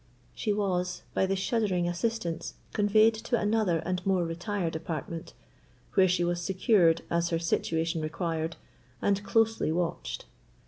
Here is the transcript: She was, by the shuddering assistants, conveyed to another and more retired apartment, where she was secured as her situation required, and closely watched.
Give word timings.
She 0.33 0.51
was, 0.51 1.03
by 1.13 1.27
the 1.27 1.35
shuddering 1.35 1.87
assistants, 1.87 2.55
conveyed 2.73 3.13
to 3.13 3.39
another 3.39 3.83
and 3.85 4.03
more 4.03 4.25
retired 4.25 4.75
apartment, 4.75 5.35
where 5.93 6.07
she 6.07 6.23
was 6.23 6.41
secured 6.41 7.03
as 7.11 7.29
her 7.29 7.37
situation 7.37 8.01
required, 8.01 8.55
and 8.99 9.23
closely 9.23 9.71
watched. 9.71 10.25